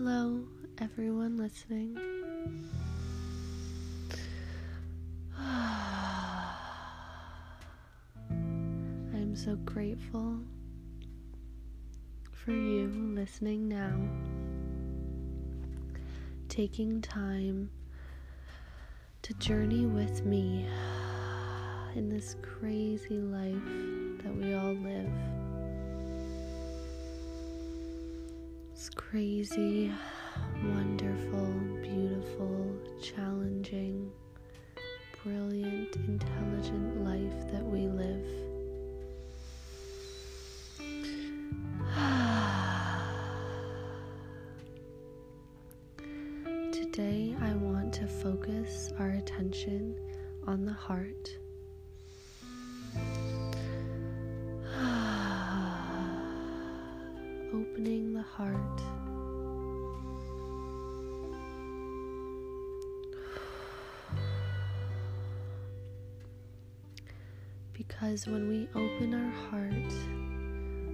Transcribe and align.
Hello, 0.00 0.46
everyone 0.80 1.36
listening. 1.36 1.98
I'm 9.12 9.34
so 9.34 9.56
grateful 9.64 10.38
for 12.30 12.52
you 12.52 12.86
listening 13.12 13.66
now, 13.66 13.98
taking 16.48 17.02
time 17.02 17.68
to 19.22 19.34
journey 19.34 19.84
with 19.84 20.24
me 20.24 20.68
in 21.96 22.08
this 22.08 22.36
crazy 22.40 23.18
life 23.18 24.22
that 24.22 24.32
we 24.32 24.54
all 24.54 24.74
live. 24.74 25.37
It's 28.78 28.90
crazy, 28.90 29.90
wonderful, 30.62 31.52
beautiful, 31.82 32.76
challenging, 33.02 34.12
brilliant, 35.24 35.96
intelligent 35.96 37.04
life 37.04 37.50
that 37.50 37.64
we 37.64 37.88
live. 37.88 38.24
Today, 46.72 47.34
I 47.40 47.54
want 47.54 47.92
to 47.94 48.06
focus 48.06 48.92
our 49.00 49.10
attention 49.10 49.96
on 50.46 50.64
the 50.64 50.72
heart. 50.72 51.36
Opening 57.52 58.12
the 58.12 58.22
heart. 58.22 58.82
Because 67.72 68.26
when 68.26 68.48
we 68.48 68.68
open 68.74 69.14
our 69.14 69.30
heart, 69.48 69.92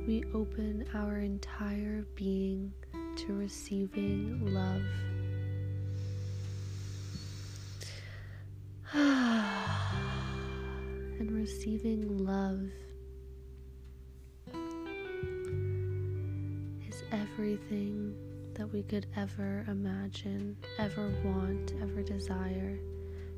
we 0.06 0.22
open 0.32 0.86
our 0.94 1.18
entire 1.18 2.04
being 2.14 2.72
to 3.16 3.32
receiving 3.32 4.54
love. 4.54 4.82
and 11.18 11.32
receiving 11.32 12.24
love 12.24 12.70
is 16.94 17.02
everything 17.10 18.14
that 18.54 18.72
we 18.72 18.84
could 18.84 19.06
ever 19.16 19.64
imagine, 19.68 20.56
ever 20.78 21.10
want, 21.24 21.74
ever 21.82 22.02
desire. 22.02 22.78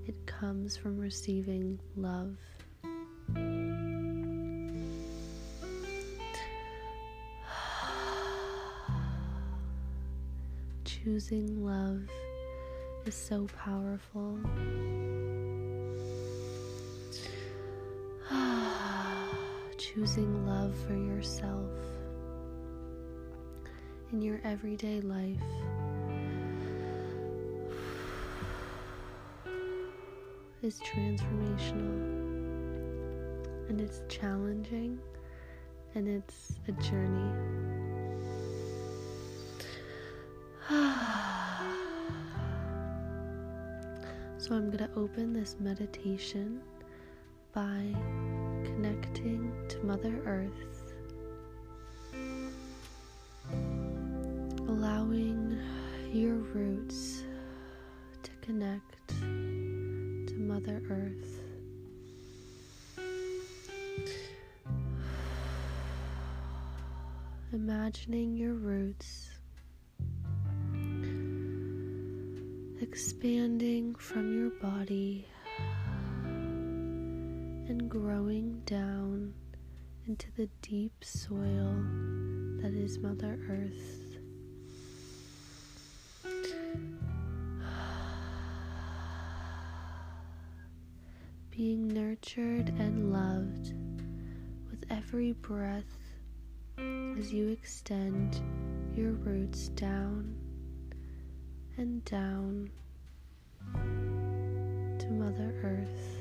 It 0.06 0.14
comes 0.26 0.76
from 0.76 0.98
receiving 0.98 1.80
love. 1.96 2.36
Choosing 10.84 11.64
love 11.64 12.02
is 13.06 13.14
so 13.14 13.46
powerful. 13.56 14.38
Choosing 19.78 20.46
love 20.46 20.74
for 20.86 20.94
yourself 20.94 21.70
in 24.16 24.22
your 24.22 24.40
everyday 24.44 25.02
life. 25.02 25.36
Is 30.62 30.80
transformational 30.80 31.98
and 33.68 33.78
it's 33.78 34.00
challenging 34.08 34.98
and 35.94 36.08
it's 36.08 36.54
a 36.66 36.72
journey. 36.82 37.30
So, 44.38 44.54
I'm 44.54 44.70
going 44.70 44.78
to 44.78 44.90
open 44.94 45.32
this 45.32 45.56
meditation 45.58 46.60
by 47.52 47.82
connecting 48.62 49.52
to 49.66 49.78
Mother 49.80 50.14
Earth, 50.24 50.75
allowing 55.16 55.58
your 56.12 56.34
roots 56.34 57.22
to 58.22 58.30
connect 58.42 59.08
to 59.08 60.34
Mother 60.36 60.82
Earth. 60.90 61.40
Imagining 67.52 68.36
your 68.36 68.54
roots 68.54 69.30
expanding 72.82 73.94
from 73.94 74.36
your 74.36 74.50
body 74.60 75.26
and 77.68 77.88
growing 77.88 78.60
down 78.66 79.32
into 80.06 80.26
the 80.36 80.48
deep 80.60 80.92
soil 81.02 81.74
that 82.60 82.74
is 82.74 82.98
Mother 82.98 83.38
Earth. 83.48 84.05
Being 91.56 91.88
nurtured 91.88 92.68
and 92.78 93.10
loved 93.10 93.72
with 94.68 94.84
every 94.90 95.32
breath 95.32 95.84
as 96.76 97.32
you 97.32 97.48
extend 97.48 98.42
your 98.94 99.12
roots 99.12 99.68
down 99.68 100.36
and 101.78 102.04
down 102.04 102.70
to 103.72 105.10
Mother 105.10 105.54
Earth. 105.64 106.18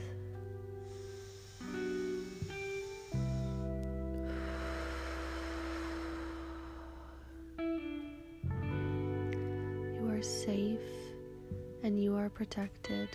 You 10.00 10.09
are 10.09 10.22
safe 10.22 10.79
and 11.84 12.01
you 12.01 12.16
are 12.16 12.29
protected. 12.29 13.09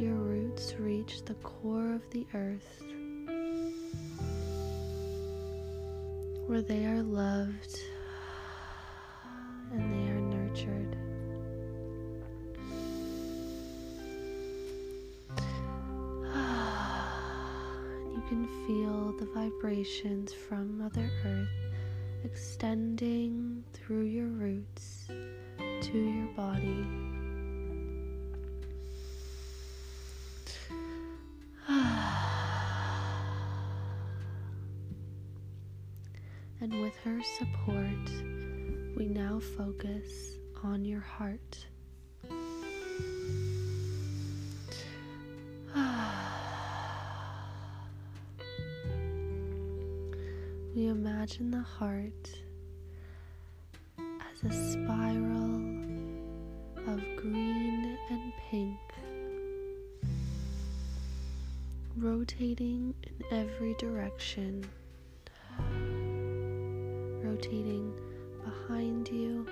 Your 0.00 0.14
roots 0.14 0.74
reach 0.78 1.26
the 1.26 1.34
core 1.34 1.92
of 1.92 2.00
the 2.08 2.26
earth 2.32 2.82
where 6.46 6.62
they 6.62 6.86
are 6.86 7.02
loved 7.02 7.78
and 9.74 9.92
they 9.92 10.10
are 10.10 10.20
nurtured. 10.22 10.96
You 18.14 18.22
can 18.26 18.48
feel 18.66 19.12
the 19.18 19.26
vibrations 19.34 20.32
from 20.32 20.78
Mother 20.78 21.10
Earth 21.26 21.74
extending 22.24 23.62
through 23.74 24.04
your 24.04 24.28
roots 24.28 25.08
to 25.58 25.98
your 25.98 26.28
body. 26.28 27.09
And 36.62 36.82
with 36.82 36.94
her 37.04 37.22
support, 37.38 38.10
we 38.94 39.06
now 39.06 39.40
focus 39.56 40.36
on 40.62 40.84
your 40.84 41.00
heart. 41.00 41.66
We 50.76 50.86
imagine 50.86 51.50
the 51.50 51.60
heart 51.62 52.30
as 53.98 54.44
a 54.44 54.52
spiral 54.72 55.56
of 56.86 57.00
green 57.16 57.98
and 58.08 58.32
pink, 58.50 58.78
rotating 61.96 62.94
in 63.02 63.24
every 63.32 63.74
direction 63.74 64.64
rotating 67.40 67.92
behind 68.44 69.08
you, 69.08 69.46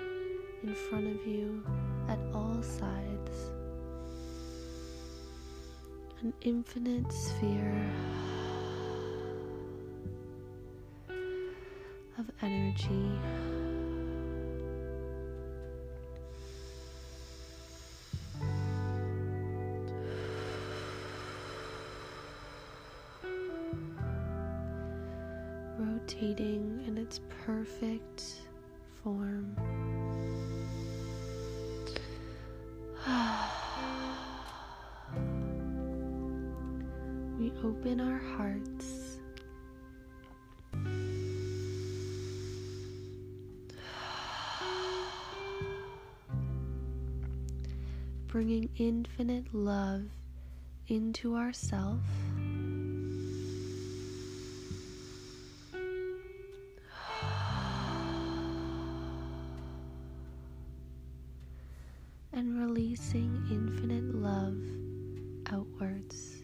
in 0.63 0.75
front 0.75 1.07
of 1.07 1.25
you, 1.25 1.63
at 2.07 2.19
all 2.33 2.61
sides. 2.61 3.51
An 6.21 6.33
infinite 6.41 7.11
sphere 7.11 7.91
of 12.19 12.29
energy. 12.41 13.48
Rotating 26.09 26.81
in 26.87 26.97
its 26.97 27.19
perfect 27.45 28.41
form. 29.03 29.55
we 37.37 37.51
open 37.63 38.01
our 38.01 38.17
hearts. 38.17 39.19
Bringing 48.27 48.67
infinite 48.79 49.53
love 49.53 50.05
into 50.87 51.35
ourself. 51.35 51.99
And 62.39 62.57
releasing 62.57 63.43
infinite 63.51 64.15
love 64.15 64.55
outwards. 65.51 66.38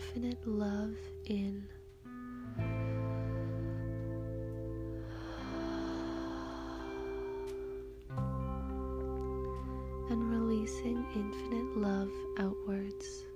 Infinite 0.00 0.38
love 0.46 0.96
in. 1.26 1.62
And 10.08 10.30
releasing 10.30 11.04
infinite 11.14 11.76
love 11.76 12.10
outwards. 12.38 13.26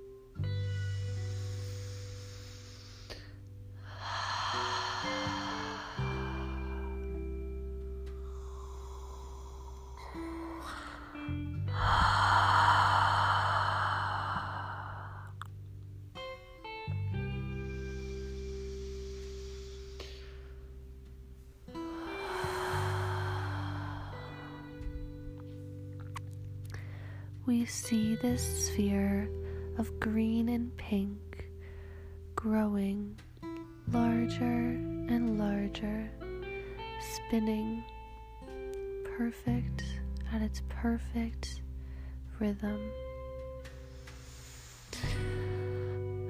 We 27.47 27.67
see 27.67 28.15
this 28.15 28.69
sphere 28.69 29.29
of 29.77 30.01
green 30.01 30.49
and 30.49 30.75
pink 30.79 31.51
growing 32.35 33.17
larger 33.93 34.41
and 34.41 35.39
larger, 35.39 36.11
spinning 37.01 37.85
perfect 39.19 39.85
at 40.33 40.41
its 40.41 40.63
perfect 40.71 41.61
rhythm. 42.41 42.81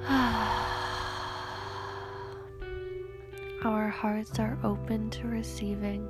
Our 3.65 3.89
hearts 3.89 4.41
are 4.41 4.59
open 4.65 5.11
to 5.11 5.29
receiving 5.29 6.09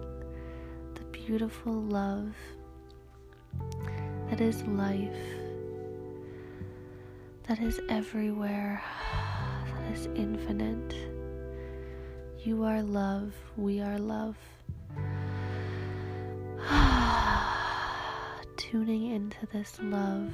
the 0.94 1.04
beautiful 1.12 1.74
love 1.74 2.34
that 4.34 4.42
is 4.42 4.64
life, 4.64 5.14
that 7.44 7.60
is 7.60 7.78
everywhere, 7.88 8.82
that 9.68 9.92
is 9.92 10.06
infinite. 10.16 10.92
You 12.40 12.64
are 12.64 12.82
love, 12.82 13.32
we 13.56 13.80
are 13.80 13.96
love. 13.96 14.36
Tuning 18.56 19.12
into 19.12 19.46
this 19.52 19.78
love, 19.80 20.32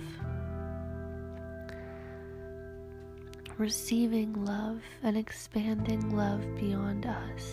receiving 3.58 4.46
love 4.46 4.80
and 5.02 5.14
expanding 5.18 6.16
love 6.16 6.40
beyond 6.58 7.04
us 7.04 7.52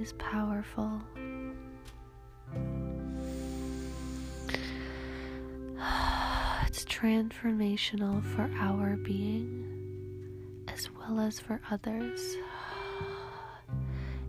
is 0.00 0.12
powerful. 0.12 1.02
It's 6.78 6.84
transformational 6.84 8.22
for 8.22 8.48
our 8.56 8.94
being 8.98 10.62
as 10.68 10.88
well 10.92 11.18
as 11.18 11.40
for 11.40 11.60
others. 11.72 12.36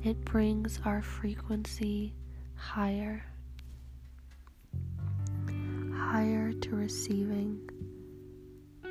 It 0.04 0.26
brings 0.26 0.80
our 0.84 1.04
frequency 1.04 2.16
higher, 2.56 3.24
higher 5.96 6.52
to 6.52 6.76
receiving. 6.76 7.70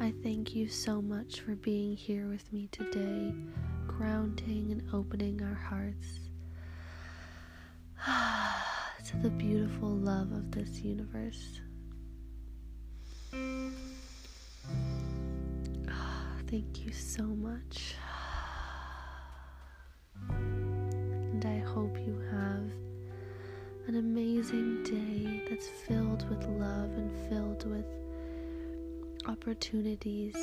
I 0.00 0.14
thank 0.22 0.54
you 0.54 0.68
so 0.68 1.02
much 1.02 1.40
for 1.40 1.56
being 1.56 1.96
here 1.96 2.28
with 2.28 2.52
me 2.52 2.68
today, 2.70 3.34
grounding 4.00 4.72
and 4.72 4.82
opening 4.94 5.42
our 5.42 5.52
hearts 5.54 6.20
to 9.06 9.14
the 9.18 9.28
beautiful 9.28 9.90
love 9.90 10.32
of 10.32 10.50
this 10.50 10.80
universe. 10.80 11.60
Thank 16.50 16.82
you 16.82 16.92
so 16.94 17.24
much. 17.24 17.94
And 20.30 21.44
I 21.44 21.58
hope 21.58 21.98
you 21.98 22.18
have 22.30 22.70
an 23.86 23.96
amazing 23.96 24.82
day 24.82 25.42
that's 25.50 25.68
filled 25.68 26.26
with 26.30 26.42
love 26.58 26.88
and 26.96 27.14
filled 27.28 27.70
with 27.70 27.84
opportunities 29.26 30.34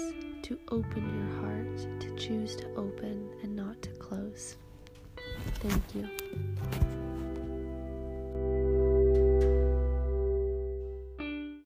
to 0.44 0.60
open 0.70 1.04
your 1.18 1.42
heart, 1.42 2.02
to 2.02 2.16
choose 2.16 2.56
to 2.58 2.68
open 2.76 3.30
and 3.44 3.56
not 3.56 3.82
to 3.82 3.90
close. 3.92 4.58
Thank 5.60 5.84
you. 5.96 6.87